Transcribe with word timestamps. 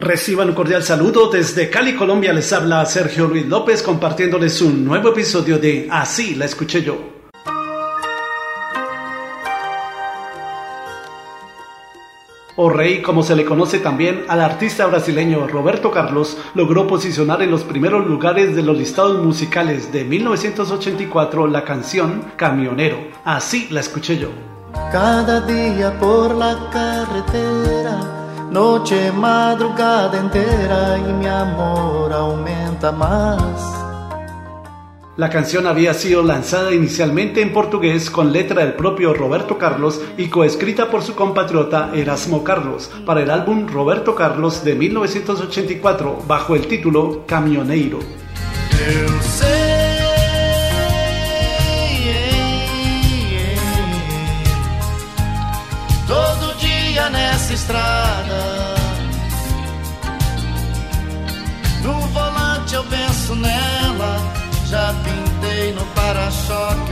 Reciban 0.00 0.50
un 0.50 0.54
cordial 0.54 0.84
saludo 0.84 1.28
desde 1.28 1.70
Cali, 1.70 1.96
Colombia. 1.96 2.32
Les 2.32 2.52
habla 2.52 2.86
Sergio 2.86 3.26
Luis 3.26 3.44
López 3.46 3.82
compartiéndoles 3.82 4.62
un 4.62 4.84
nuevo 4.84 5.08
episodio 5.08 5.58
de 5.58 5.88
Así 5.90 6.36
la 6.36 6.44
escuché 6.44 6.84
yo. 6.84 6.96
O 12.54 12.70
Rey, 12.70 13.02
como 13.02 13.24
se 13.24 13.34
le 13.34 13.44
conoce 13.44 13.80
también 13.80 14.24
al 14.28 14.40
artista 14.40 14.86
brasileño 14.86 15.48
Roberto 15.48 15.90
Carlos, 15.90 16.38
logró 16.54 16.86
posicionar 16.86 17.42
en 17.42 17.50
los 17.50 17.64
primeros 17.64 18.06
lugares 18.06 18.54
de 18.54 18.62
los 18.62 18.78
listados 18.78 19.24
musicales 19.24 19.90
de 19.90 20.04
1984 20.04 21.48
la 21.48 21.64
canción 21.64 22.22
Camionero. 22.36 22.98
Así 23.24 23.66
la 23.70 23.80
escuché 23.80 24.16
yo. 24.16 24.28
Cada 24.92 25.40
día 25.40 25.98
por 25.98 26.36
la 26.36 26.56
carretera 26.72 28.17
Noche, 28.50 29.12
madrugada 29.12 30.18
entera 30.18 30.98
y 30.98 31.12
mi 31.12 31.26
amor 31.26 32.10
aumenta 32.12 32.90
más. 32.92 33.78
La 35.18 35.28
canción 35.28 35.66
había 35.66 35.92
sido 35.92 36.22
lanzada 36.22 36.72
inicialmente 36.72 37.42
en 37.42 37.52
portugués 37.52 38.08
con 38.08 38.32
letra 38.32 38.62
del 38.62 38.74
propio 38.74 39.12
Roberto 39.12 39.58
Carlos 39.58 40.00
y 40.16 40.28
coescrita 40.28 40.90
por 40.90 41.02
su 41.02 41.14
compatriota 41.14 41.90
Erasmo 41.92 42.42
Carlos 42.42 42.90
para 43.04 43.20
el 43.20 43.30
álbum 43.30 43.66
Roberto 43.66 44.14
Carlos 44.14 44.64
de 44.64 44.76
1984 44.76 46.22
bajo 46.26 46.54
el 46.54 46.66
título 46.68 47.24
Camioneiro. 47.26 47.98
Todo 56.06 56.54
día 56.98 57.10
nessa 57.10 57.54
estrada 57.54 58.78
eu 62.74 62.84
penso 62.84 63.34
nela. 63.34 64.18
Já 64.66 64.94
pintei 65.02 65.72
no 65.72 65.84
para-choque 65.94 66.87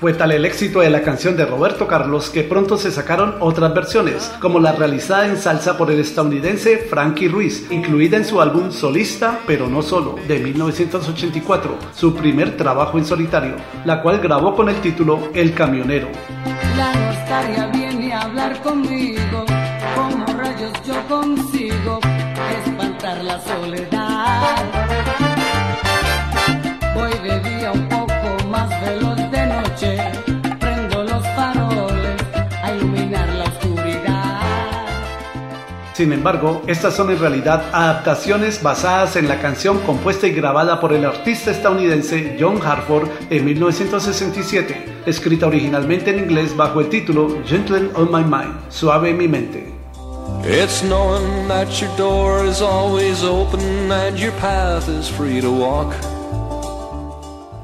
Fue 0.00 0.12
tal 0.12 0.30
el 0.32 0.44
éxito 0.44 0.80
de 0.80 0.90
la 0.90 1.02
canción 1.02 1.36
de 1.36 1.44
Roberto 1.44 1.88
Carlos 1.88 2.30
que 2.30 2.44
pronto 2.44 2.78
se 2.78 2.92
sacaron 2.92 3.34
otras 3.40 3.74
versiones, 3.74 4.30
como 4.40 4.60
la 4.60 4.72
realizada 4.72 5.26
en 5.26 5.36
salsa 5.36 5.76
por 5.76 5.90
el 5.90 5.98
estadounidense 5.98 6.78
Frankie 6.78 7.28
Ruiz, 7.28 7.66
incluida 7.70 8.16
en 8.16 8.24
su 8.24 8.40
álbum 8.40 8.70
Solista, 8.70 9.40
pero 9.46 9.66
no 9.68 9.82
solo, 9.82 10.16
de 10.28 10.38
1984, 10.38 11.76
su 11.94 12.14
primer 12.14 12.56
trabajo 12.56 12.96
en 12.98 13.04
solitario, 13.04 13.56
la 13.84 14.00
cual 14.00 14.20
grabó 14.20 14.54
con 14.54 14.68
el 14.68 14.80
título 14.80 15.30
El 15.34 15.52
Camionero. 15.52 16.08
La 16.76 16.94
nostalgia 16.94 17.66
viene 17.66 18.12
a 18.12 18.22
hablar 18.22 18.62
conmigo 18.62 19.44
yo 20.88 21.06
consigo 21.06 22.00
espantar 22.64 23.22
la 23.22 23.40
soledad. 23.40 24.37
Sin 35.98 36.12
embargo, 36.12 36.62
estas 36.68 36.94
son 36.94 37.10
en 37.10 37.18
realidad 37.18 37.70
adaptaciones 37.72 38.62
basadas 38.62 39.16
en 39.16 39.26
la 39.26 39.40
canción 39.40 39.80
compuesta 39.80 40.28
y 40.28 40.30
grabada 40.30 40.78
por 40.78 40.92
el 40.92 41.04
artista 41.04 41.50
estadounidense 41.50 42.36
John 42.38 42.60
Hartford 42.64 43.08
en 43.30 43.44
1967, 43.44 45.02
escrita 45.06 45.48
originalmente 45.48 46.10
en 46.10 46.20
inglés 46.20 46.56
bajo 46.56 46.80
el 46.82 46.88
título 46.88 47.42
Gentle 47.44 47.90
on 47.96 48.12
My 48.12 48.22
Mind, 48.22 48.60
Suave 48.68 49.10
en 49.10 49.16
mi 49.16 49.26
mente. 49.26 49.74
It's 50.44 50.82
that 51.48 51.68
your 51.80 51.90
door 51.96 52.46
is 52.46 52.62
always 52.62 53.24
open 53.24 53.90
and 53.90 54.16
your 54.16 54.30
path 54.34 54.88
is 54.88 55.08
free 55.08 55.40
to 55.40 55.50
walk. 55.50 55.92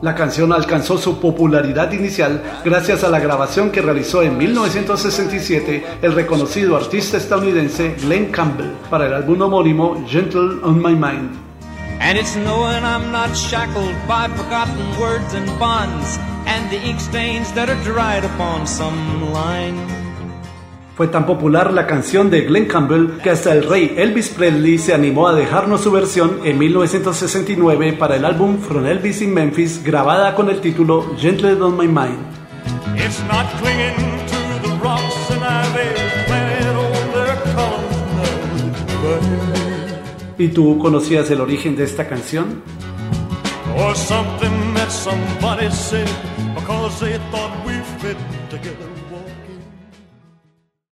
La 0.04 0.14
canción 0.14 0.52
alcanzó 0.52 0.98
su 0.98 1.18
popularidad 1.18 1.90
inicial 1.92 2.42
gracias 2.62 3.04
a 3.04 3.08
la 3.08 3.18
grabación 3.20 3.70
que 3.70 3.80
realizó 3.80 4.22
en 4.22 4.36
1967 4.36 5.82
el 6.02 6.12
reconocido 6.12 6.76
artista 6.76 7.16
estadounidense 7.16 7.96
Glenn 8.02 8.30
Campbell 8.30 8.74
para 8.90 9.06
el 9.06 9.14
álbum 9.14 9.40
homónimo 9.40 10.04
Gentle 10.06 10.60
on 10.62 10.82
My 10.82 10.94
Mind. 10.94 11.30
And 12.02 12.18
it's 12.18 12.36
I'm 12.36 13.12
not 13.12 13.34
shackled 13.34 13.94
by 14.06 14.28
forgotten 14.36 14.76
words 15.00 15.32
and 15.32 15.48
bonds 15.58 16.18
and 16.44 16.70
the 16.70 16.76
ink 16.86 17.00
stains 17.00 17.50
that 17.54 17.70
are 17.70 17.82
dried 17.82 18.26
upon 18.26 18.66
some. 18.66 19.14
Fue 20.96 21.08
tan 21.08 21.26
popular 21.26 21.72
la 21.72 21.88
canción 21.88 22.30
de 22.30 22.42
Glenn 22.42 22.66
Campbell 22.66 23.18
que 23.20 23.30
hasta 23.30 23.52
el 23.52 23.68
rey 23.68 23.96
Elvis 23.96 24.28
Presley 24.28 24.78
se 24.78 24.94
animó 24.94 25.26
a 25.26 25.34
dejarnos 25.34 25.80
su 25.80 25.90
versión 25.90 26.38
en 26.44 26.56
1969 26.56 27.94
para 27.94 28.14
el 28.14 28.24
álbum 28.24 28.58
From 28.58 28.86
Elvis 28.86 29.20
in 29.20 29.34
Memphis 29.34 29.82
grabada 29.82 30.36
con 30.36 30.50
el 30.50 30.60
título 30.60 31.16
Gentle 31.18 31.60
on 31.60 31.76
My 31.76 31.88
Mind. 31.88 32.20
¿Y 40.38 40.48
tú 40.48 40.78
conocías 40.78 41.28
el 41.32 41.40
origen 41.40 41.74
de 41.74 41.84
esta 41.84 42.06
canción? 42.06 42.62
Or 43.76 43.96
something 43.96 44.74
that 44.74 44.90
somebody 44.90 45.68
said 45.72 46.08
because 46.54 47.00
they 47.00 47.18
thought 47.32 47.50
we 47.66 47.72
fit 47.98 48.16
together. 48.48 49.03